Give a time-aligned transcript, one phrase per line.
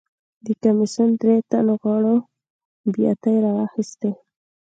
[0.45, 2.15] د کمېسیون درې تنو غړو
[2.93, 4.11] بیاتۍ راواخیستې.